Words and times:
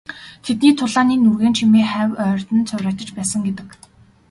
Тэдний 0.43 0.73
тулааны 0.79 1.13
нүргээн 1.17 1.55
чимээ 1.57 1.85
хавь 1.91 2.13
ойрд 2.25 2.49
нь 2.57 2.67
цуурайтаж 2.69 3.09
байсан 3.17 3.41
гэдэг. 3.45 3.67